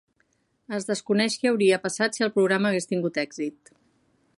Es 0.77 0.87
desconeix 0.87 1.37
què 1.43 1.51
hauria 1.51 1.79
passat 1.85 2.19
si 2.19 2.27
el 2.29 2.35
programa 2.39 2.71
hagués 2.73 2.93
tingut 2.95 3.23
èxit. 3.29 3.75